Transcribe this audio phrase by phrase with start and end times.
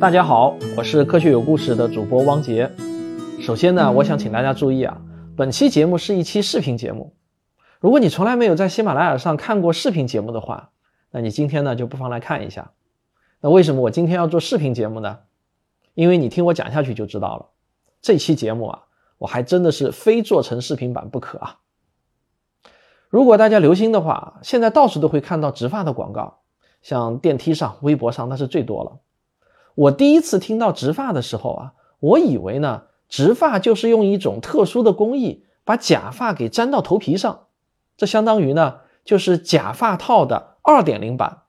[0.00, 2.70] 大家好，我是科学有故事的主播汪杰。
[3.40, 5.02] 首先呢，我想请大家注意啊，
[5.36, 7.16] 本期节目是一期视频节目。
[7.80, 10.70] 如果你从来没有在喜马拉雅上看过视频节目的话，
[11.10, 12.70] 那你今天呢就不妨来看一下。
[13.40, 15.18] 那为什么我今天要做视频节目呢？
[15.94, 17.46] 因为你听我讲下去就知道了。
[18.00, 18.84] 这期节目啊，
[19.18, 21.58] 我还真的是非做成视频版不可啊。
[23.08, 26.38] 如果大家留心的话，现在到处都会看到植发的广告，
[26.82, 29.00] 像电梯上、微博上那是最多了。
[29.78, 37.46] 我第一次听到植发的时候啊，我以为呢，植发就是用一种特殊的工艺把假发给粘到头皮上，
[37.96, 41.42] 这相当于呢就是假发套的二点零版。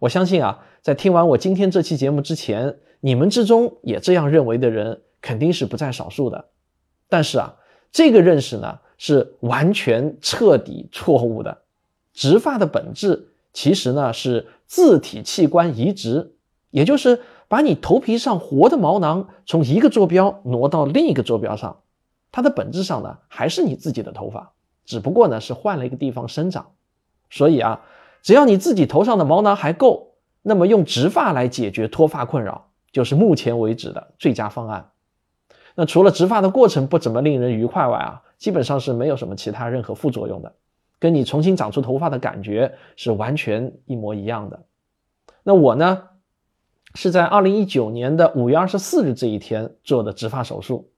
[0.00, 6.50] 我相信啊，在听完我今天这期节目之前，你们之中也这样认为的人肯定是不在少数的。
[7.08, 7.56] 但是啊，
[7.90, 11.62] 这个认识呢是完全彻底错误的。
[12.12, 16.34] 植发的本质其实呢是自体器官移植，
[16.68, 17.22] 也就是。
[17.52, 21.82] 把你头皮上活的毛囊从一个坐标挪到另一个坐标上，
[22.30, 24.52] 它的本质上呢还是你自己的头发，
[24.86, 26.70] 只不过呢是换了一个地方生长。
[27.28, 27.82] 所以啊，
[28.22, 34.88] 只要你自己头上的毛囊还够，那么用植发来解决脱发困扰，就是目前为止的最佳方案。
[35.74, 40.54] 那除了植发的过程不怎么令人愉快外啊，基本上是没有什么其他任何副作用的，
[40.98, 44.62] 跟你重新长出头发的感觉是完全一模一样的。
[45.42, 46.04] 那我呢？
[46.94, 50.90] 是在二零一九年的五月二十四日这一天做的植发手术。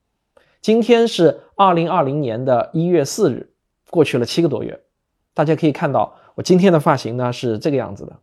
[0.60, 3.52] 今天是二零二零年的一月四日，
[3.90, 4.80] 过去了七个多月。
[5.34, 8.16] 大家可以看到，我今天的发型呢是这个样子的。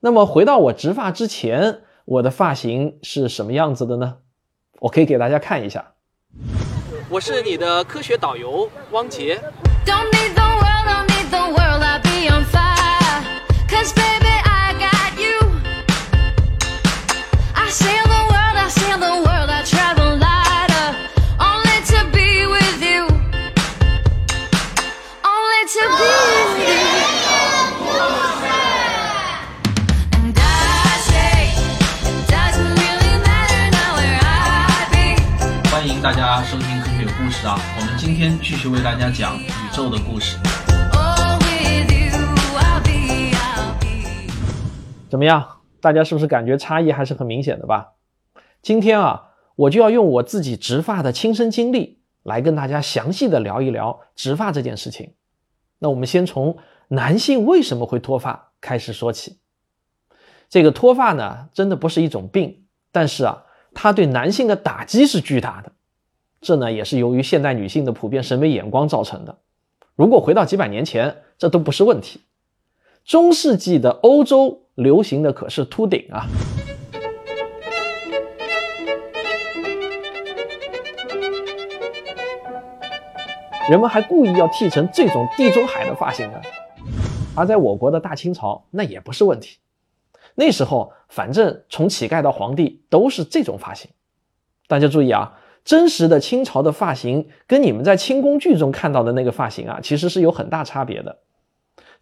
[0.00, 4.16] 那么回到我植发之前，我的发型是什么样子的呢？
[4.80, 5.92] 我可以给大家看一下。
[7.08, 9.40] 我是你的科学导游汪杰。
[9.84, 10.02] 大
[38.20, 40.36] 天继续为大家讲宇宙的故事。
[45.08, 45.62] 怎么样？
[45.80, 47.94] 大家是不是感觉差异还是很明显的吧？
[48.60, 55.14] 今天啊，我就要用我自己植发的亲身经历来跟大家详细的聊一聊植发这件事情。
[55.78, 56.58] 那我们先从
[56.88, 59.38] 男性为什么会脱发开始说起。
[60.50, 65.72] 这个脱发呢，真的不是一种病，但是啊，它对男性的打击是巨大的。
[66.40, 69.38] 这呢也是由于现代女性的普遍审美眼光造成的。
[69.94, 72.22] 如果回到几百年前，这都不是问题。
[73.04, 76.26] 中世纪的欧洲流行的可是秃顶啊，
[83.68, 86.40] 人们还故意要剃成这种地中海的发型呢。
[87.36, 89.58] 而在我国的大清朝，那也不是问题。
[90.34, 93.90] 那时候，反正从乞丐到皇帝都是这种发型。
[94.66, 95.36] 大家注意啊。
[95.70, 101.20] 真实的清朝的发型跟你们在清宫剧中看到的那个发型啊，其实是有很大差别的。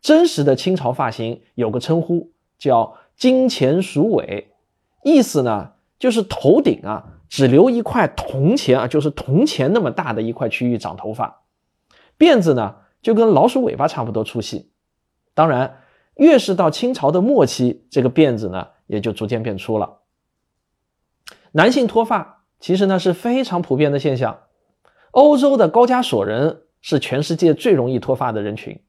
[0.00, 4.54] 真实的清朝发型有个称呼叫“金钱鼠尾”，
[5.04, 11.42] 意思呢就是头顶啊只留一块铜钱啊，就是铜钱那么大的一块区域长头发，
[12.18, 14.70] 辫子呢就跟老鼠尾巴差不多粗细。
[15.34, 15.80] 当然，
[16.14, 19.98] 越是到清朝的末期，这个辫子呢也就逐渐变粗了。
[21.52, 22.37] 男性脱发。
[22.60, 24.38] 其实呢是非常普遍的现象。
[25.10, 28.80] 欧洲的高加索人是全世界最容易脱发的人群，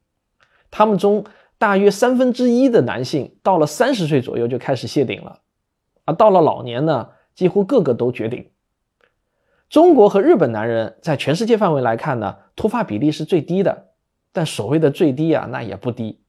[0.70, 1.24] 他们中
[1.58, 5.40] 大约三分之一的男性到了三十岁左右就开始谢顶了，
[6.04, 8.48] 而到了老年呢，几乎个个都绝顶。
[9.68, 13.88] 中国和日本男人在全世界范围来看呢，脱发比例是最低的，
[14.32, 16.20] 但所谓的最低啊，那也不低。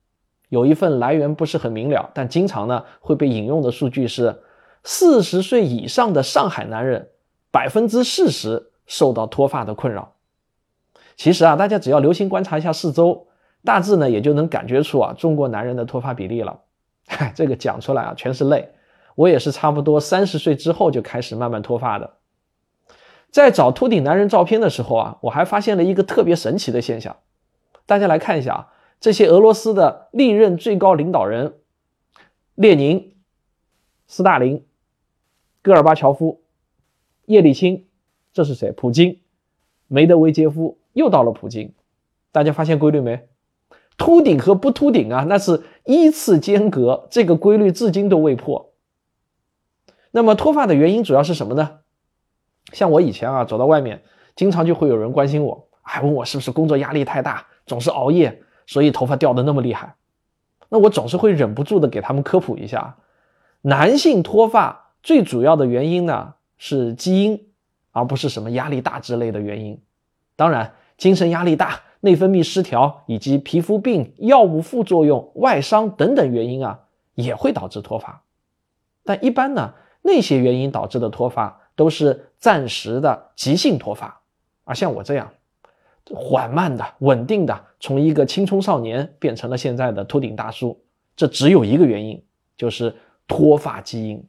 [0.49, 4.41] 有一份来源不是很明了，但经常呢会被引用的数据是，
[4.83, 7.09] 四十岁以上的上海男人。
[7.51, 10.13] 百分之四十受到脱发的困扰。
[11.17, 13.27] 其实啊，大家只要留心观察一下四周，
[13.63, 16.61] 大致呢也就能感觉出啊中国男人的脱发比例了。
[17.07, 18.69] 嗨，这个讲出来啊全是泪。
[19.15, 22.13] 我也是差不多三十岁之后就开始慢慢脱发的。
[23.29, 27.17] 在找秃顶男人照片的时候啊，我还发现了一个特别神奇的现象。
[27.85, 28.67] 大家来看一下啊，
[28.99, 31.55] 这些俄罗斯的历任最高领导人：
[32.55, 33.13] 列宁、
[34.07, 34.65] 斯大林、
[35.61, 36.41] 戈尔巴乔夫。
[37.31, 37.85] 叶利钦，
[38.33, 38.73] 这是谁？
[38.73, 39.21] 普京，
[39.87, 41.73] 梅德韦杰夫又到了普京。
[42.33, 43.27] 大家发现规律没？
[43.97, 48.73] 秃顶和不秃顶啊，那是依次间隔，这个规律至今都未破。
[50.11, 51.79] 那么脱发的原因主要是什么呢？
[52.73, 54.03] 像我以前啊，走到外面，
[54.35, 59.95] 经常就会有人关心我，还问我是不是工作压力太大，总是熬夜，所以头发掉的那么厉害。
[60.67, 62.97] 那我总是会忍不住的给他们科普一下，
[63.61, 66.33] 男性脱发最主要的原因呢
[66.63, 67.43] 是基因，
[67.89, 69.81] 而不是什么压力大之类的原因。
[70.35, 76.79] 当然，精神压力大、内分泌失调以及皮肤病、药物副作用、外伤等等原因啊，
[77.15, 78.21] 也会导致脱发。
[79.03, 79.73] 但一般呢，
[80.03, 84.21] 那些原因导致的脱发都是暂时的急性脱发，
[84.63, 85.33] 而像我这样
[86.13, 90.79] 缓慢的、稳定的，从一个青葱少年变成了现在的秃顶大叔，
[91.15, 92.23] 这只有一个原因，
[92.55, 92.95] 就是
[93.27, 94.23] 脱发基因。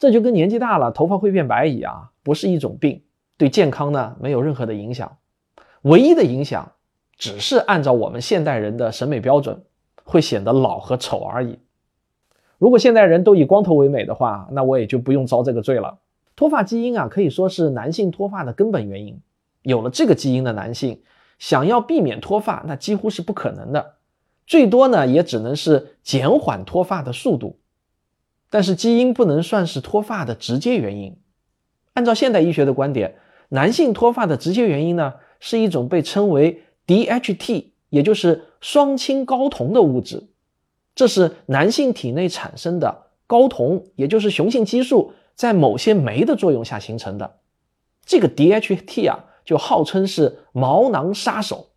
[0.00, 3.02] 这就跟年纪大了头发会变白一样，不是一种病，
[3.36, 5.18] 对健康呢没有任何的影响，
[5.82, 6.72] 唯一的影响
[7.18, 9.62] 只是按照我们现代人的审美标准，
[10.02, 11.58] 会显得老和丑而已。
[12.56, 15.98] 如果现代人都以光头为美的话，那我也就不用遭这个罪了。
[16.34, 19.20] 脱发基因啊，可以说是男性脱发的根本原因。
[19.60, 21.02] 有了这个基因的男性，
[21.38, 23.96] 想要避免脱发，那几乎是不可能的。
[24.46, 27.59] 最多呢，也只能是减缓脱发的速度。
[28.50, 31.16] 但是基因不能算是脱发的直接原因。
[31.94, 33.16] 按照现代医学的观点，
[33.48, 40.28] 男性脱发的直接原因呢，是一种被称为 DHT，也就是双氢睾酮的物质。
[40.94, 47.38] 这是男性体内产生的睾酮，也就是雄性激素，在某些酶的作用下形成的。
[48.04, 51.68] 这个 DHT 啊，就号称是毛囊杀手，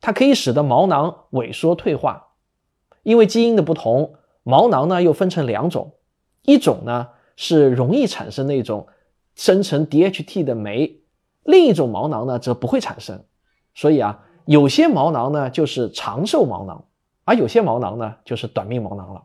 [0.00, 2.28] 它可以使得毛囊萎缩退化。
[3.02, 5.92] 因为基因的不同，毛囊呢又分成两种，
[6.44, 8.86] 一种呢是容易产生那种
[9.34, 11.00] 生成 DHT 的酶，
[11.42, 13.24] 另一种毛囊呢则不会产生。
[13.74, 16.84] 所以啊，有些毛囊呢就是长寿毛囊。
[17.26, 19.22] 而有些毛囊呢，就是短命毛囊了。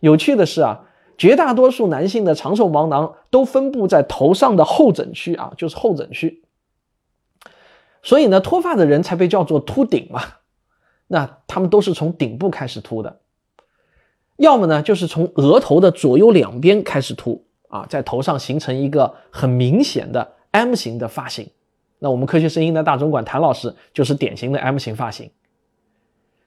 [0.00, 0.86] 有趣的是啊，
[1.16, 6.42] 绝大多数男性的长寿毛囊都分布在头上的后枕区啊，就是后枕区。
[8.02, 10.20] 所以呢，脱发的人才被叫做秃顶嘛。
[11.06, 13.20] 那他们都是从顶部开始秃的，
[14.36, 21.48] 要么呢就是从额头的左右两边开始秃啊，在头上形成一个很明显的 M 型的发型。
[21.98, 25.30] 那我们科学声音的大总管谭老师就是典型的 M 型发型。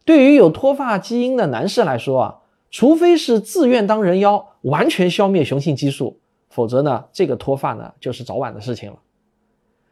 [0.06, 2.36] 对于有脱发基因的男士来说啊，
[2.72, 6.20] 除非是自愿当人妖，完全消灭雄性激素，
[6.50, 8.98] 否则呢，这个脱发呢就是早晚的事情了。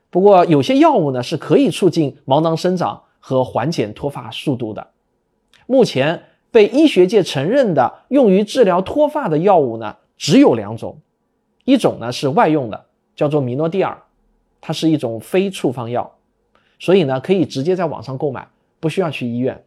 [0.10, 4.88] 不过有些药物呢是可以促进毛囊生长和缓解脱发速度的。
[5.66, 6.24] 目前
[6.58, 10.98] 被医学界承认的用于治疗脱发的药物呢只有两种，
[11.66, 14.02] 一种呢是外用的，叫做米诺地尔，
[14.60, 16.16] 它是一种非处方药，
[16.80, 18.48] 所以呢可以直接在网上购买，
[18.80, 19.64] 不需要去医院。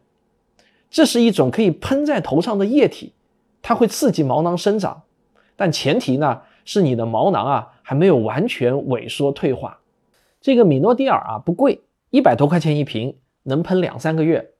[0.89, 3.13] 这是一种可以喷在头上的液体，
[3.61, 5.03] 它会刺激毛囊生长，
[5.55, 9.79] 但前提呢是你的毛囊啊还没有完全萎缩退化。
[10.41, 11.79] 这个米诺地尔啊不贵，
[12.09, 14.51] 一百多块钱一瓶，能喷两三个月。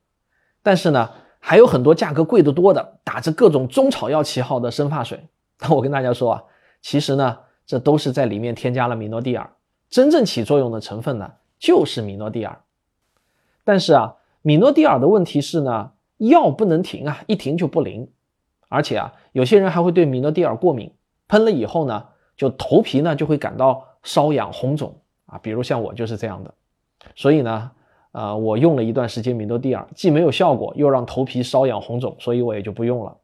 [0.64, 1.10] 但是呢
[1.42, 5.28] 还有很多价格贵得多的，打着各种中草药旗号的生发水。
[5.60, 6.44] 那 我跟大家说啊，
[6.82, 9.52] 其实呢这都是在里面添加了米诺地尔，
[9.90, 12.62] 真正起作用的成分呢就是米诺地尔。
[13.66, 15.92] 但是啊米诺地尔的问题是呢。
[16.22, 18.08] 药不能停啊，一停就不灵。
[18.70, 20.94] 而且啊，有些人还会对米诺地尔过敏，
[21.28, 22.06] 喷了以后呢，
[22.38, 25.40] 就头皮呢就会感到瘙痒红肿啊。
[25.40, 26.54] 比如像我就是这样的。
[27.16, 27.72] 所以呢，
[28.12, 33.18] 呃，我用了一段时间米诺地尔，既没有效果，又让头皮瘙痒红肿，所以我也就不用了。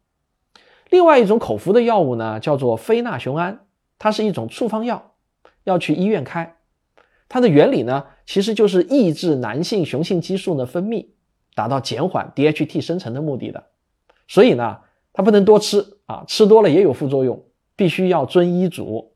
[0.89, 3.65] 另外一种口服的药物呢，叫做非那雄胺，
[3.99, 5.13] 它是一种处方药，
[5.63, 6.55] 要去医院开。
[7.29, 11.07] 它的原理呢，其实就是抑制男性雄性激素的分泌。
[11.55, 13.63] 达到减缓 DHT 生成的目的的，
[14.27, 14.77] 所以呢，
[15.11, 17.43] 它不能多吃啊，吃多了也有副作用，
[17.75, 19.15] 必须要遵医嘱。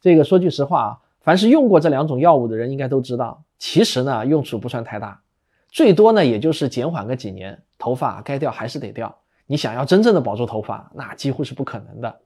[0.00, 5.22] 这个说句实话啊，凡是用过这两种药物的人应该都知道，其实呢用处不算太大，
[5.70, 9.16] 最多呢也就是减缓个几年，头发该掉还是得掉。
[9.46, 12.20] 你想要真正的保住头发，那几乎是不可能的。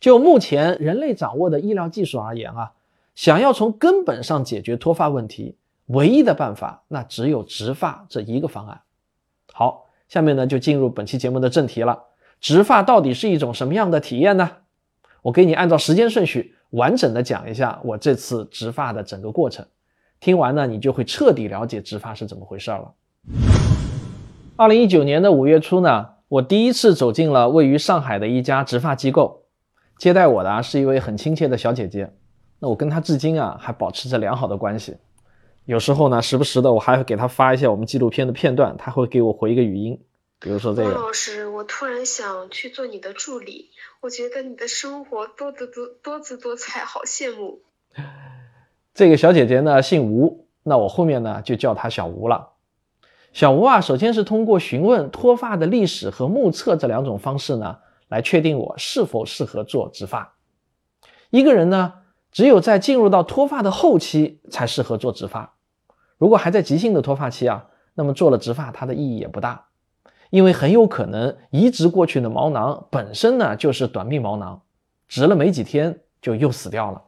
[0.00, 2.72] 就目前人类掌握的医疗技术而言啊，
[3.14, 5.56] 想要从根本上解决脱发问题。
[5.86, 8.80] 唯一的办法，那只有植发这一个方案。
[9.52, 12.06] 好，下面呢就进入本期节目的正题了。
[12.40, 14.50] 植发到底是一种什么样的体验呢？
[15.22, 19.64] 我给你按照时间顺序完整的讲一下我这次植发的整个过程。
[20.20, 22.92] 听完呢，你就会彻底了解植发是怎么回事了。
[24.56, 29.46] 二零一九年的五月初呢，我第一次走进了位于上海的一家植发机构，
[29.98, 32.12] 接待我的啊是一位很亲切的小姐姐。
[32.58, 34.98] 那我跟她至今啊还保持着良好的关系。
[35.64, 39.98] 有时候呢，时不时的我还会给她发一些我们纪录片的片段，她会给我回一个语音。
[40.38, 40.90] 比如说这个。
[40.90, 43.70] 老师，我突然想去做你的助理，
[44.02, 47.62] 我觉得你的生活多姿多多姿多彩，好羡慕。
[49.00, 52.50] 这个小姐姐呢姓吴，那我后面呢就叫她小吴了。
[53.32, 57.78] 小吴啊，首先是通过询问脱发的历史和目测这两种方式呢，
[58.08, 60.34] 来确定我是否适合做植发。
[61.30, 61.94] 一个人呢，
[62.30, 65.54] 只有在进入到脱发的后期才适合做植发。
[66.18, 69.68] 如果还在急性的脱发期啊，那么做了植发它的意义也不大，
[70.28, 74.60] 因为很有可能移植过去的毛囊本身呢就是短命毛囊，
[75.08, 77.04] 植了没几天就又死掉了。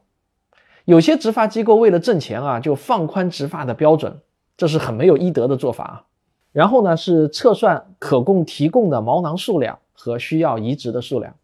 [0.85, 4.21] 有些植发机构为了挣钱啊，就放宽植发的标准，
[4.57, 6.05] 这是很没有医德的做法啊。
[6.51, 11.35] 然后呢，是测算可供提供的毛囊数量和需要移植的数量。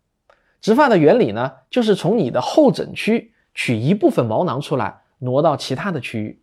[0.61, 6.43] 植发的原理呢，就是从你的后枕区取一部分毛囊出来，挪到其他的区域。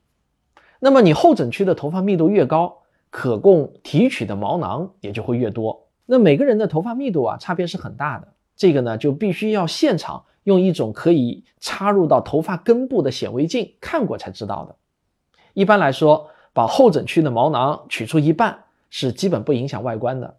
[0.79, 2.77] 那么你后枕区的头发密度越高，
[3.09, 5.87] 可供提取的毛囊也就会越多。
[6.05, 8.29] 那每个人的头发密度啊，差别是很大的。
[8.55, 10.23] 这个呢，就必须要现场。
[10.45, 14.75] 用一种可以插入到头发根部的显微镜看过才知道的。
[15.53, 20.37] 一般来说，把后枕区的毛囊取出一半是基本不影响外观的，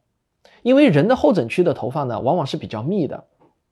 [0.63, 3.25] 因为人的后枕区的头发呢往往是比较密的。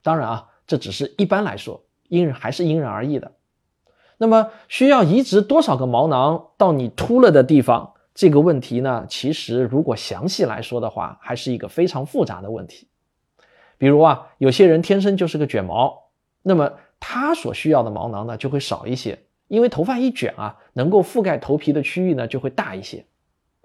[0.02, 3.32] 当然啊，这只是一般来说，因人还是因人而异的。
[4.18, 7.92] 那么需要移植多少个毛囊到你秃了的地方？
[8.14, 12.86] 这个问题呢，其实如果详细来说的话，还是一个非常复杂的问题。
[13.76, 16.03] 比如啊，有些人天生就是个卷毛。
[16.46, 16.70] 那么
[17.00, 23.04] 它所需要的毛囊呢就会少一些，因为头发一卷啊，能够覆盖头皮的区域呢就会大一些。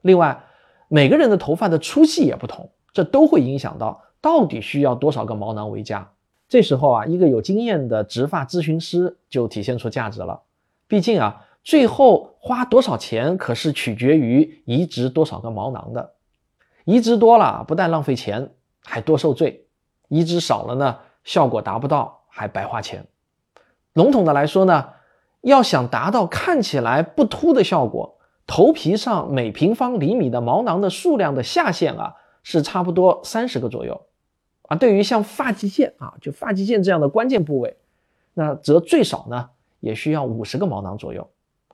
[0.01, 0.45] 另外，
[0.87, 6.09] 每个人的头发的粗细也不同，这都会影响到到底需要多少个毛囊为佳。
[6.47, 10.41] 这时候啊，一个有经验的植发咨询师就体现出价值了。
[10.87, 16.13] 毕竟啊，最后花多少钱可是取决于移植多少个毛囊的。
[16.85, 18.51] 移植多了不但浪费钱，
[18.83, 19.65] 还多受罪；
[20.07, 22.18] 移植少了呢，效果达不到。
[22.39, 23.05] 还白花钱。
[23.91, 24.91] 笼统的来说呢，
[25.41, 28.17] 要想达到看起来不秃的效果，
[28.47, 33.99] 头皮上每平方厘米的毛囊的数量的下限啊，是差不多三十个左右。
[34.69, 37.75] 啊，对于像发际线啊，就发际线这样的关键部位，
[38.33, 39.49] 那则最少呢
[39.81, 41.29] 也需要五十个毛囊左右。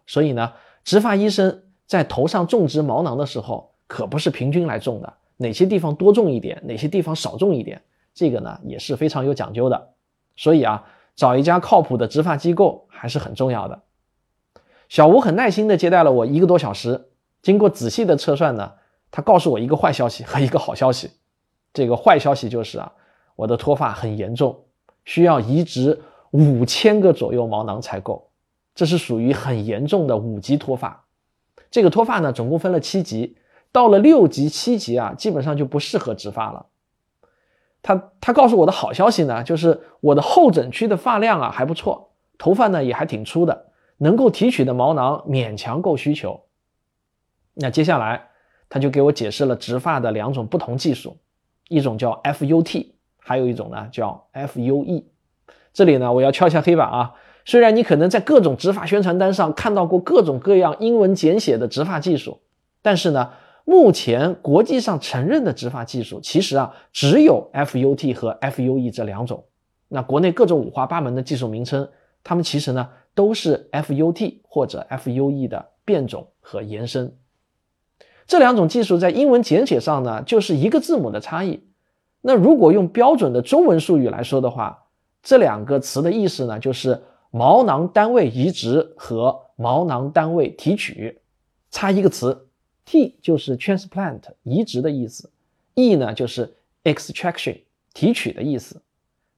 [0.08, 0.52] 所以呢，
[0.84, 7.80] 植发医生在头上种植毛囊的时候，可不是平均来种的，哪些地方多种一点，哪些地方少种一点，
[8.16, 9.90] 这个呢也是非常有讲究的。
[10.36, 13.82] 所以啊，找一家靠谱的植发机构还是很重要的。
[14.90, 17.10] 小吴很耐心地接待了我一个多小时，
[17.42, 18.74] 经过仔细的测算呢，
[19.12, 21.12] 他告诉我一个坏消息和一个好消息。
[21.74, 22.92] 这个坏消息就是啊，
[23.36, 24.66] 我的脱发很严重，
[25.04, 26.02] 需要移植
[26.32, 28.30] 五千个左右毛囊才够，
[28.74, 31.06] 这是属于很严重的五级脱发。
[31.72, 33.36] 这个脱发呢，总共分了七级，
[33.72, 36.68] 到了六级、七级啊，基本上就不适合植发了。
[37.88, 43.68] 他他告诉我的好消息呢，就是我的后枕区的发量啊还不错，头发呢也还挺粗的，
[44.00, 46.46] 能够提取的毛囊勉强够需求。
[47.54, 48.30] 那接下来
[48.70, 51.18] 他就给我解释了植发的两种不同技术，
[51.70, 52.88] 一种叫 FUT，
[53.20, 55.04] 还有一种呢叫 FUE。
[55.72, 57.14] 这里呢我要敲一下黑板啊，
[57.46, 62.42] 虽然你可能在各种植发宣传单上看到过各种各样英文简写的植发技术，
[62.82, 63.34] 但是呢。
[63.66, 69.44] 目前国际上承认的植发技术，其实啊只有 FUT 和 FUE 这两种。
[69.88, 71.90] 那国内各种五花八门的技术名称，
[72.24, 77.18] 它们其实呢都是 FUT 或者 FUE 的变种和延伸。
[78.28, 81.64] 这两种技术在英文简写上呢就是一个字母的差异。
[82.22, 84.86] 那如果用标准的中文术语来说的话，
[85.24, 91.22] 这两个词的意思呢就是毛囊单位移植和毛囊单位提取，
[91.72, 92.48] 差一个词。
[92.86, 95.30] T 就是 transplant 移植的意思
[95.74, 97.62] ，E 呢就是 extraction
[97.94, 98.82] 提取的意思。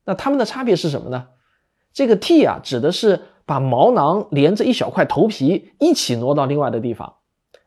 [0.04, 1.28] 那它们的差别是什么呢？
[1.94, 7.16] 这个 T 啊指的是把毛囊连着一小块头皮一起挪到另外的地方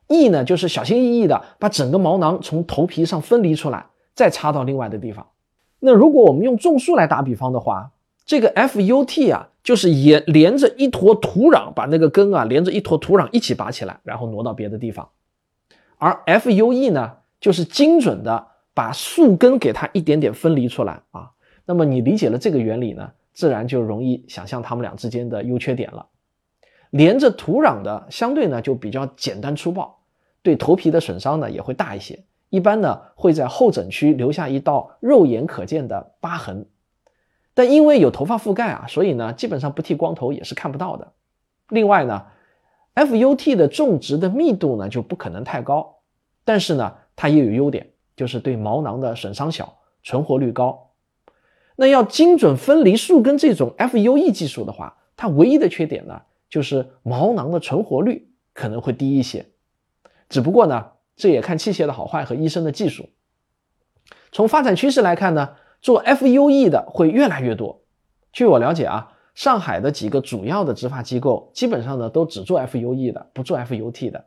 [0.08, 5.26] ，E 呢就是小心翼翼的把整个毛囊从头皮上分离出来，再插到另外的地方。
[5.80, 7.90] 那如果我们用种树来打比方的话，
[8.26, 15.08] 这个 FUT 啊就是也连着一坨土壤，把那个根啊连着一坨土壤一起拔起来，然后挪到别的地方。
[16.00, 21.30] 而 FUE 呢，就是精准的把树根给它一点点分离出来啊。
[21.66, 26.07] 那么你理解了这个原理呢，自然就容易想象它们俩之间的优缺点了。
[26.88, 30.00] 连着土壤的相对呢就比较简单粗暴，
[30.42, 36.66] 对头皮的损伤呢也会大一些，一般呢会在后枕区留下一道肉眼可见的疤痕。
[37.52, 41.12] 但因为有头发覆盖啊，所以呢基本上不剃光头也是看不到的。
[41.69, 42.25] 另外呢。
[42.94, 46.00] FUT 的种植的密度呢就不可能太高，
[46.44, 50.90] 但是呢它也有优点，就是对毛囊的损伤小，存活率高。
[51.76, 59.47] 那要精准分离树根这种 FUE 技术的话，它唯一的缺点呢，就是毛囊的存活率可能会低一些。
[60.28, 63.09] 只不过呢，这也看器械的好坏和医生的技术。
[64.32, 67.82] 从发展趋势来看呢，做 FUE 的会越来越多。
[68.32, 74.26] 据我了解啊，上海的几个主要的植发机构基本上呢都只做 FUE 的，不做 FUT 的。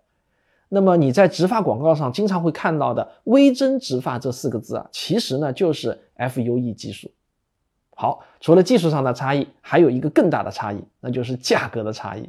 [0.70, 7.12] 那么你在植发广告上经常会看到的“微针植发”这四个字啊，其实呢就是 FUE 技术。
[7.96, 12.28] 好，除了技术上的差异，还有一个更大的差异，那就是价格的差异。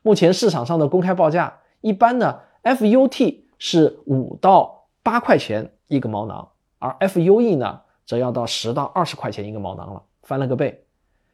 [0.00, 6.48] 目前市场上的公开报价，一般呢 FUT 是五到八块钱一个毛囊，
[6.78, 10.82] 而 FUE 呢则要到十到二十块钱一个毛囊了，翻了个倍，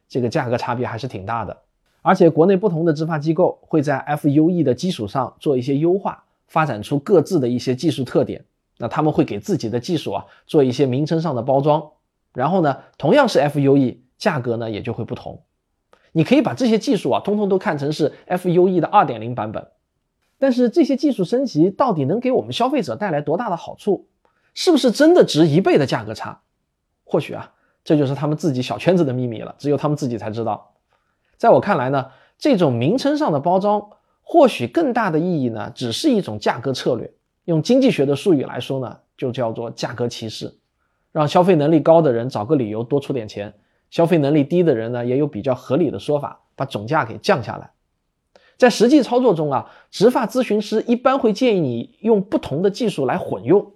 [0.09, 1.55] 这个价格差别还是挺大的。
[2.01, 6.25] 而且国内不同的植发机构会在 FUE 的基础上做一些优化。
[6.49, 8.43] 发展出各自的一些技术特点，
[8.79, 11.91] 那他们会给自己的技术啊做一些名称上的包装，
[12.33, 15.43] 然后呢，同样是 FUE，价格呢也就会不同。
[16.11, 19.67] 你可以把这些技术啊通通都看成是 FUE 的二点零版本。
[20.39, 24.07] 但是这些技术升级到底能给我们消费者带来多大的好处？
[24.55, 26.41] 是不是真的值一倍的价格差？
[27.03, 27.53] 或许啊，
[27.89, 30.75] 这就是他们自己小圈子的秘密了，只有他们自己才知道。
[31.37, 32.05] 在我看来呢，
[32.37, 33.89] 这种名称上的包装。
[34.21, 37.11] 或许更大的意义呢，只是一种价格策略。
[37.45, 40.53] 用经济学的术语来说呢，就叫做价格歧视，
[41.11, 43.51] 让消费能力高的人找个理由多出点钱，
[43.89, 47.71] 消费能力低的人呢也有比较合理的说法，把总价给降下来。
[48.55, 53.71] 在实际操作中啊，植发咨询师一般会建议你用不同的技术来混用，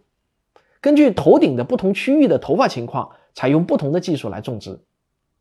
[0.79, 4.79] 根据头顶的不同区域的头发情况，采用不同的技术来种植。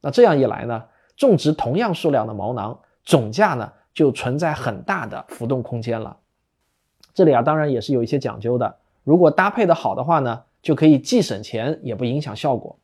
[0.01, 0.85] 那这样一来呢，
[1.17, 3.73] 种植同样数量的毛囊，总价呢？
[3.95, 6.17] 就存在很大的浮动空间了。
[7.13, 8.77] 这里啊，当然也是有一些讲究的。
[9.05, 12.79] 如果搭配的好的话呢，就可以既省钱也不影响效果。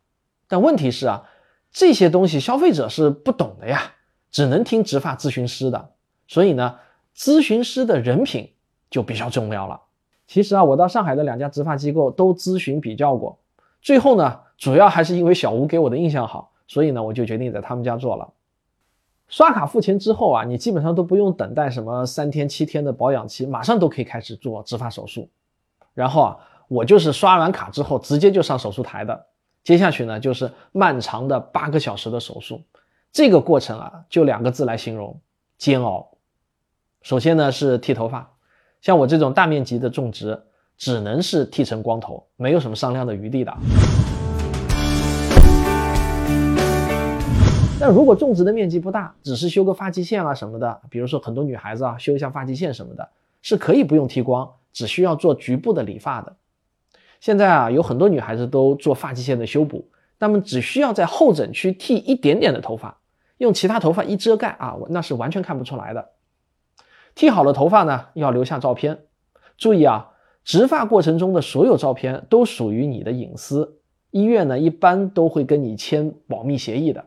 [0.48, 1.24] 但问题是啊，
[1.72, 3.94] 这些东西消费者是不懂的呀，
[4.30, 5.92] 只能听植发咨询师的。
[6.26, 6.78] 所以呢，
[7.16, 8.52] 咨询师的人品
[8.90, 9.80] 就比较重要了。
[10.26, 13.38] 其实啊，我到上海的两家植发机构都咨询比较过，
[13.80, 18.34] 最后呢，主要还是因为小吴给我的印象好，所以呢，我就决定在他们家做了。
[19.28, 25.28] 刷卡付钱之后啊，你基本上都不用等待什么三天七天的保养期，马上都可以开始做植发手术。
[25.94, 29.26] 然后啊，我就是刷完卡之后直接就上手术台的。
[29.62, 32.62] 接下去呢，就是漫长的八个小时的手术。
[33.12, 35.20] 这个过程啊，就两个字来形容：
[35.58, 36.08] 煎熬。
[37.02, 38.32] 首先呢是剃头发，
[38.80, 40.42] 像我这种大面积的种植，
[40.76, 43.54] 只能是剃成光头，没有什么商量的余地的。
[47.80, 53.08] 但如果种植的面积不大，只是修个发际线啊什么的，比如说很多女孩子啊修一下发际线什么的，
[53.40, 56.34] 是可以不用剃光，只需要做局部的理发的。
[57.20, 59.88] 现在啊有很多女孩子都做发际线的修补，
[60.18, 62.98] 那么只需要在后枕区剃一点点的头发，
[63.36, 66.08] 用其他头发一遮盖啊，那是完全看不出来的。
[67.14, 68.98] 剃好了头发呢，要留下照片，
[69.56, 70.10] 注意啊，
[70.42, 73.78] 植发过程中的所有照片都属于你的隐私，
[74.10, 77.04] 医院呢一般都会跟你签保密协议的。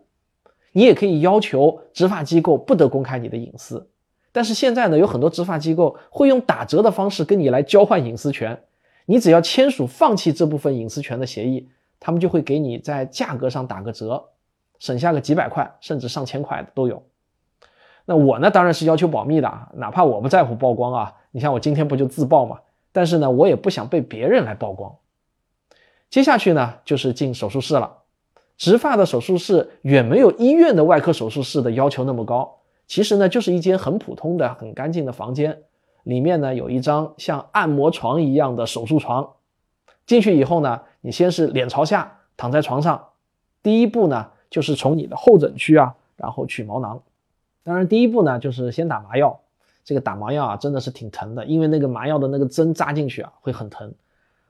[0.71, 3.89] 你也可以要求执法机构不得公开你的隐私，
[4.31, 8.61] 但是现在呢，有很多执法机构会用打折的方式跟你来交换隐私权。
[9.05, 11.67] 你只要签署放弃这部分隐私权的协议，
[11.99, 14.23] 他们就会给你在价格上打个折，
[14.79, 17.03] 省下个几百块甚至上千块的都有。
[18.05, 21.13] 那我呢，当然是要求保密的，哪怕我不在乎曝光啊。
[21.31, 22.59] 你像我今天不就自曝嘛？
[22.91, 24.95] 但是呢，我也不想被别人来曝光。
[26.09, 28.00] 接下去呢，就是进手术室了。
[28.57, 35.63] 植发的手术室远没有医院的外科手术室的要求那么高，其实呢就是一间很普通的、很干净的房间，
[36.03, 39.27] 里面呢有一张像按摩床一样的手术床。
[40.05, 43.07] 进去以后呢，你先是脸朝下躺在床上，
[43.63, 47.01] 第一步呢就是从你的后枕区啊，然后取毛囊。
[47.63, 49.39] 当然，第一步呢就是先打麻药。
[49.83, 53.91] 这个打麻药啊真的是挺疼的，因为那个麻药的那个针扎进去啊会很疼。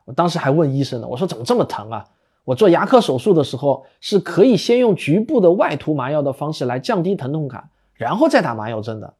[0.03, 2.05] 我当时还问医生呢，我说怎么这么疼啊？
[2.43, 9.13] 我做牙科手术的时候，是可以先用局部的外涂麻药的方式来降低疼痛感，然后再打麻药针的。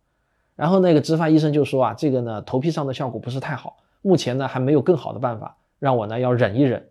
[0.56, 6.90] 然后那个植发医生就说啊，这个呢头皮上的效果不是太好，目前呢还没有更好的办法，让我呢要忍一忍。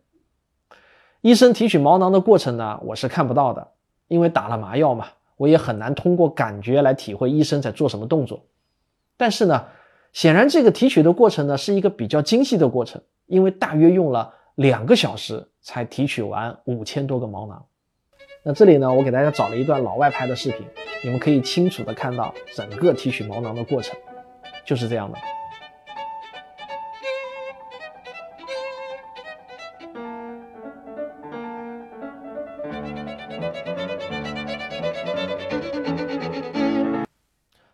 [1.21, 3.67] 医生提取毛囊的过程呢，我是看不到的，
[4.07, 8.41] 因为打了麻药嘛，我也很难通过感觉来体会医生在做什么动作。
[9.17, 9.65] 但是呢，
[10.13, 14.35] 显然这个提取的过程呢是一个比较精细的过程，因为大约用了。
[14.61, 17.65] 两个小时才提取完五千多个毛囊。
[18.43, 20.67] 那这里呢我给大家找了一段老外拍的视频
[21.03, 23.99] 你们可以清楚的看到整个提取毛囊的过程
[24.63, 25.19] 就是这样的。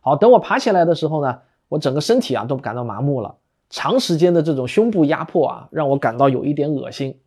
[0.00, 3.34] 好等我爬起来的时候呢我整个身体啊都感到麻木了
[3.68, 7.18] 长时间的这种胸部压迫啊，让我感到有一点恶心。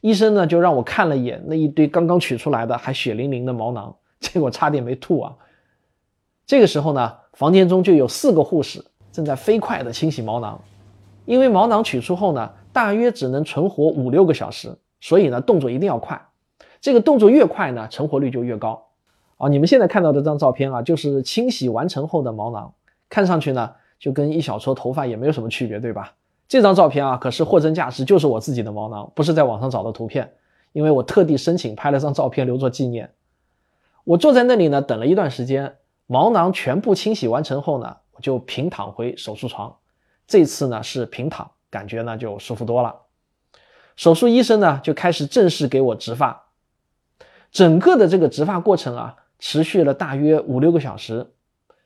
[0.00, 5.36] 医生呢就让我看了一眼那一堆刚刚取出来的还血淋淋的毛囊， 结果差点没吐啊。
[6.46, 10.60] 这个时候呢，房间中就有四个护士正在飞快地清洗毛囊，
[11.26, 16.20] 因为毛囊取出后呢，大约只能存活五六个小时，所以呢动作一定要快。
[16.80, 18.86] 这个动作越快呢，成活率就越高。
[19.36, 22.72] 啊，你们现在看到这张照片啊，就是清洗完成后的毛囊，
[23.08, 23.72] 看上去呢。
[24.00, 26.14] 就跟一小撮头发也没有什么区别，对吧？
[26.48, 30.32] 这张照片啊，可是货真价实，就是我自己的毛囊，不是在网上找的图片。
[30.72, 33.12] 因为我特地申请拍了张照片留作纪念。
[34.04, 39.76] 我坐在那里呢，等了一段时间，毛囊全部清洗完成后呢，我就平躺回手术床。
[40.26, 42.94] 这次呢是平躺，感觉呢就舒服多了。
[43.96, 46.46] 手术医生呢就开始正式给我植发，
[47.50, 51.32] 整个的这个植发过程啊，持续了大约五六个小时。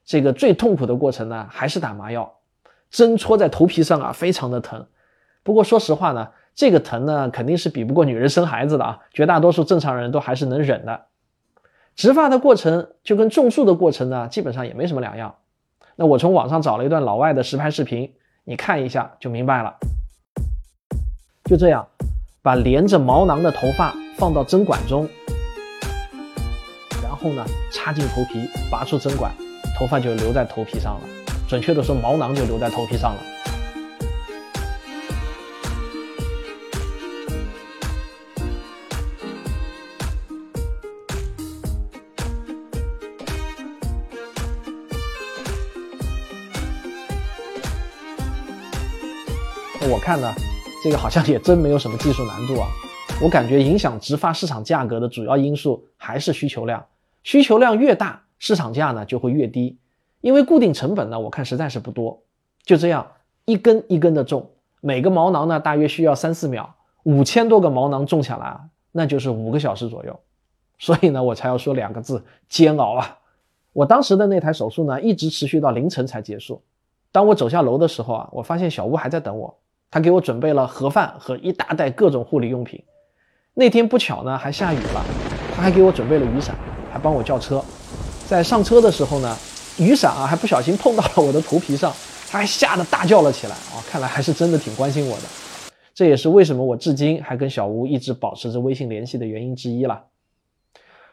[0.04, 2.34] 这个最痛苦的过程呢，还是打麻药，
[2.90, 4.86] 针戳在头皮上啊，非常的疼。
[5.42, 9.00] 不过说实话呢，这个疼呢，肯定是比不过女人生孩子的啊。
[9.12, 11.06] 绝大多数正常人都还是能忍的。
[11.96, 15.36] 植发的过程就跟种树的过程呢，基本上也没什么两样。
[15.96, 18.12] 那我从网上找了一段老外的实拍视频，
[18.44, 19.76] 你看一下就明白了。
[21.44, 21.86] 就这样，
[22.42, 25.08] 把连着毛囊的头发放到针管中，
[27.02, 29.32] 然后呢，插进头皮，拔出针管。
[29.76, 31.00] 头发就留在头皮上了，
[31.48, 33.20] 准确的说，毛囊就留在头皮上了。
[49.90, 50.32] 我看呢，
[50.82, 52.68] 这个好像也真没有什么技术难度啊。
[53.20, 56.84] 我感觉影响植发市场价格的主要因素还是需求量，
[57.22, 58.23] 需求量越大。
[58.44, 59.78] 市场价呢就会越低，
[60.20, 62.22] 因为固定成本呢，我看实在是不多。
[62.62, 63.06] 就这样
[63.46, 64.50] 一根一根的种，
[64.82, 68.60] 每个毛囊呢大约需要三四秒，五千多个毛囊种下来，
[68.92, 70.20] 那就是五个小时左右。
[70.78, 73.18] 所以呢，我才要说两个字：煎熬啊！
[73.72, 76.60] 我当时的那台手术呢，一直持续到凌晨才结束。
[77.12, 79.58] 当我走下楼的时候啊，我发现小吴还在等我，
[79.90, 82.84] 他给我准备了盒饭和一大袋各种护理用品。
[83.54, 85.02] 那天不巧呢，还下雨了，
[85.56, 86.54] 他还给我准备了雨伞，
[86.92, 87.64] 还帮我叫车。
[88.34, 89.38] 在上车的时候呢，
[89.78, 91.94] 雨伞啊还不小心碰到了我的头皮上，
[92.28, 93.78] 他还吓得大叫了起来啊！
[93.88, 95.22] 看来还是真的挺关心我的，
[95.94, 100.06] 这也是为什么我至今还跟小吴一直保持着微信联系的原因之一了。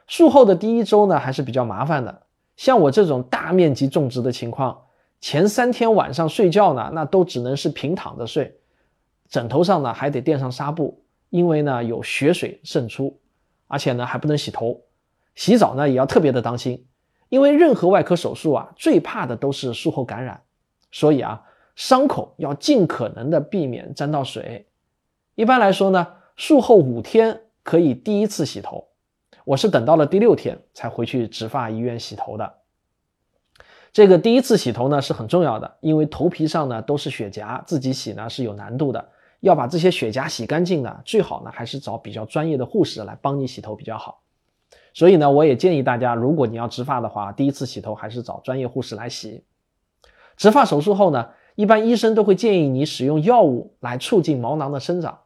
[0.07, 2.23] 术后的第一周呢还是比较麻烦的，
[2.57, 4.75] 像我这种大面积种植的情况，
[5.19, 8.57] 前三天晚上睡觉呢那都只能是平躺着睡，
[9.29, 13.15] 枕头上呢还得垫上纱布，因为呢有血水渗出，
[13.67, 14.81] 而且呢还不能洗头，
[15.36, 16.84] 洗澡呢也要特别的当心。
[17.31, 20.41] 因为任何外科手术啊，最怕的都是术后感染，
[20.91, 21.41] 所以啊，
[21.77, 24.67] 伤口要尽可能的避免沾到水。
[25.35, 28.89] 一般来说呢，术后五天可以第一次洗头，
[29.45, 32.55] 我是等到了第六天才回去植发医院洗头的。
[33.93, 39.09] 这个第一次洗头呢是很重要的，因为头皮上呢都是血痂，自己洗呢是有难度的。
[39.39, 44.21] 要把这些血痂洗干净呢，最好呢还是找比较专业的护士来帮你洗头比较好。
[44.93, 49.45] 所以呢，我也建议大家，如果你要植发的话，第一次洗头还是找专业护士来洗。
[50.36, 55.19] 植发手术后呢，一般医生都会建议你使用药物来促进毛囊的生长。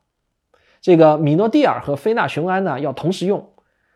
[0.82, 3.54] 这个米诺地尔和非那雄胺呢要同时用，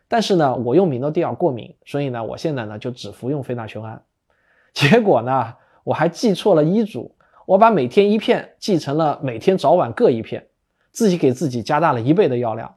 [0.08, 4.02] 但是呢，我用米诺地尔过敏，所以呢，我现在呢就只服用非那雄胺。
[4.72, 5.54] 结果呢，
[5.84, 7.14] 我还记错了医嘱，
[7.46, 10.48] 我把每天一片记成了每天早晚各一片，
[10.90, 12.74] 自己给自己加大了一倍的药量。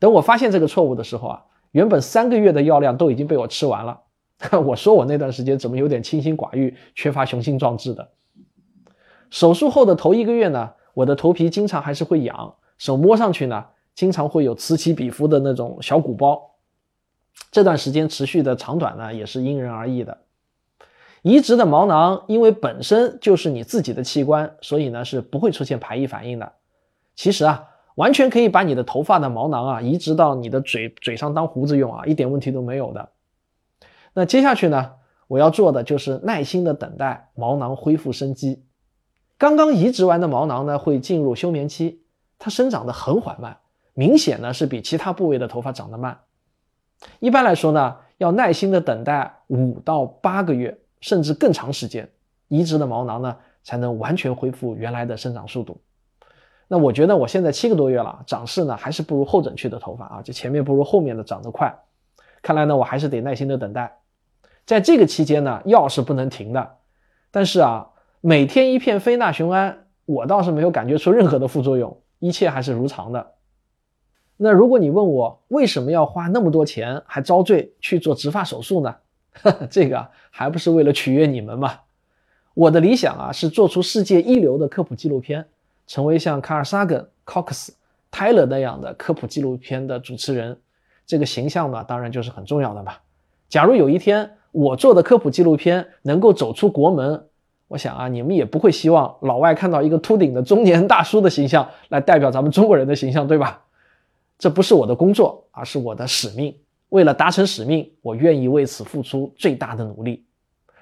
[0.00, 1.44] 等我发现这个错误的时候啊。
[1.72, 4.00] 原本三个月的药量都已经被我吃完了，
[4.64, 8.10] 我说我那段时间怎么有点清心寡欲、缺乏雄心壮志的？
[9.30, 16.56] 手术后的头一个月呢，我的头皮经常还是会痒，手摸上去呢，经常会有此起彼伏的那种小鼓包。
[17.50, 20.18] 这段时间持续的长短呢，也是因人而异的。
[21.22, 26.52] 移植的毛囊因为本身就是你自己的器官，所以呢是不会出现排异反应的。
[27.14, 27.68] 其实啊。
[27.94, 33.10] 完全可以把你的头发的毛囊啊移植到你的嘴嘴上当胡子用啊，一点问题都没有的。
[34.14, 34.92] 那接下去呢，
[35.28, 38.64] 我要做的就是耐心的等待毛囊恢复生机。
[39.38, 42.02] 刚刚移植完的毛囊呢，会进入休眠期，
[42.38, 43.58] 它生长的很缓慢，
[43.94, 46.20] 明显呢是比其他部位的头发长得慢。
[47.18, 52.08] 一般来说呢，要耐心的等待五到八个月，甚至更长时间，
[52.48, 55.80] 移植的毛囊呢才能完全恢复原来的生长速度。
[56.72, 61.70] 那我觉得我现在七个多月了，长势呢还是不如后枕区的头发啊，就前面不如后面的长得快。
[62.40, 63.98] 看来呢，我还是得耐心的等待。
[64.64, 66.76] 在这个期间呢，药是不能停的。
[67.30, 67.90] 但是啊，
[68.22, 73.32] 每天一片非那雄胺，我倒是没有感觉出任何的副作用，一切还是如常的。
[74.38, 78.96] 那如果你问我为什么要花那么多钱，还遭罪去做植发手术呢？
[79.68, 81.80] 这个还不是为了取悦你们吗？
[82.54, 85.48] 我的理想啊，是做出世界一流的科普纪录片，
[85.92, 87.68] 成为像卡尔萨根、Cox、
[88.10, 90.58] 泰勒那样的科普纪录片的主持人。
[91.04, 92.94] 这个形象呢，当然就是很重要的嘛。
[93.50, 97.22] 假如有一天我做的科普纪录片能够走出国门，
[97.68, 103.62] 我想啊，你们也不会希望老外看到一个秃顶的中年大叔的形象来代表咱们中国人的形象，对吧？
[104.38, 106.56] 这不是我的工作，而是我的使命。
[106.88, 110.24] 为了达成使命，我愿意为此付出最大的努力。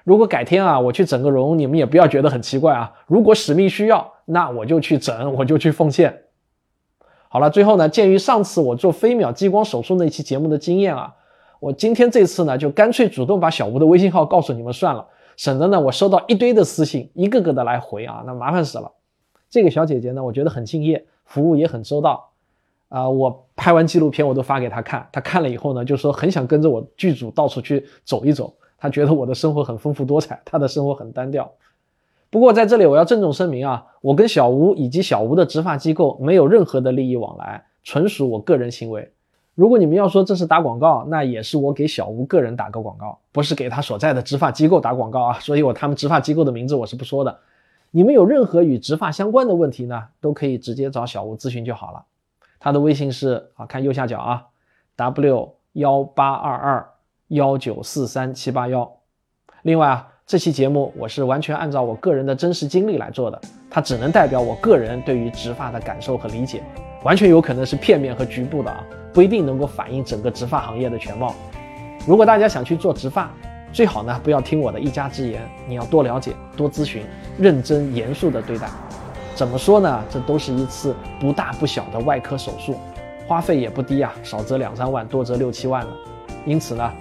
[0.03, 2.91] 如果改天啊，我去整个容，你们也不要觉得很奇怪啊。
[3.07, 6.23] 如果使命需要，那我就去整，我就去奉献。
[7.29, 11.13] 好了，最后呢，鉴于上次我做飞秒激光手术那期节目的经验啊，
[11.59, 18.91] 我今天这次呢，就干脆主动把小吴的微信号告诉你们算了，省得呢我收到一堆的私信，一个个的来回啊，那麻烦死了。
[19.49, 22.29] 这个小姐姐呢，我觉得很敬业，服务也很周到。
[22.89, 28.53] 啊，我拍完纪录片我都发给她看，她看了以后呢，就说很想跟着我剧组到处去走一走。
[28.81, 31.49] 他觉得我的生活很丰富多彩， 他的生活很单调。
[32.31, 39.11] 不过在这里我要郑重声明啊，我跟小吴以及小吴的植发机构没有任何的利益往来，纯属我个人行为。
[39.53, 45.39] 如果你们要说这是打广告，那也是我给小吴个人打个广告，不是给他所在的植发机构打广告啊。
[45.39, 47.37] 所以我他们植发机构的名字我是不说的。
[47.91, 52.05] 你们有任何与植发相关的问题呢，都可以直接找小吴咨询就好了。
[52.59, 54.45] 他的微信是啊，看右下角啊
[54.95, 56.90] ，w 幺八二二
[57.31, 58.89] 幺九四三七八幺。
[59.61, 63.39] 另外啊，这期节目我是完全按照我个人的真实经历来做的，
[63.69, 66.61] 它只能代表我个人对于植发的感受和理解，
[67.03, 71.33] 完全有可能是片面和局部的啊，不一定能够反映整个植发行业的全貌。
[72.05, 73.31] 如果大家想去做植发，
[73.71, 77.05] 最好呢不要听我的一家之言，你要多了解、多咨询，
[77.37, 78.67] 认真严肃的对待。
[79.35, 80.03] 怎么说呢？
[80.09, 82.75] 这都是一次不大不小的外科手术，
[83.25, 85.91] 花费也不低啊，少则两三万，多则六七万了。
[86.45, 86.91] 因此呢，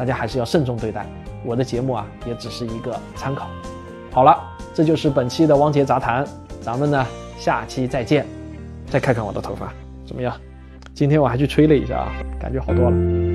[0.00, 1.04] 大家还是要慎重对待。
[1.44, 3.50] 我的节目啊，也只是一个参考。
[4.10, 4.34] 好了，
[4.72, 6.26] 这就是本期的汪杰杂谈，
[6.62, 7.06] 咱们呢
[7.38, 8.24] 下期再见。
[8.88, 9.70] 再看看我的头发
[10.06, 10.34] 怎么样？
[10.94, 12.08] 今天我还去吹了一下啊，
[12.40, 13.29] 感觉好多了。